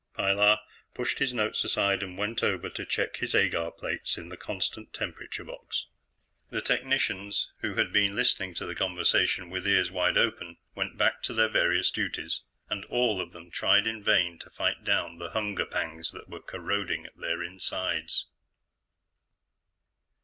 Pilar 0.15 0.59
pushed 0.95 1.19
his 1.19 1.31
notes 1.31 1.63
aside 1.63 2.01
and 2.01 2.17
went 2.17 2.41
over 2.41 2.71
to 2.71 2.87
check 2.87 3.17
his 3.17 3.35
agar 3.35 3.69
plates 3.69 4.17
in 4.17 4.29
the 4.29 4.35
constant 4.35 4.95
temperature 4.95 5.43
box. 5.43 5.85
The 6.49 6.59
technicians 6.59 7.51
who 7.59 7.75
had 7.75 7.93
been 7.93 8.15
listening 8.15 8.55
to 8.55 8.65
the 8.65 8.73
conversation 8.73 9.51
with 9.51 9.67
ears 9.67 9.91
wide 9.91 10.17
open 10.17 10.57
went 10.73 10.97
back 10.97 11.21
to 11.25 11.35
their 11.35 11.49
various 11.49 11.91
duties. 11.91 12.41
And 12.67 12.83
all 12.85 13.21
of 13.21 13.31
them 13.31 13.51
tried 13.51 13.85
in 13.85 14.01
vain 14.01 14.39
to 14.39 14.49
fight 14.49 14.83
down 14.83 15.19
the 15.19 15.29
hunger 15.29 15.67
pangs 15.67 16.09
that 16.13 16.27
were 16.27 16.41
corroding 16.41 17.05
at 17.05 17.15
their 17.17 17.43
insides. 17.43 18.25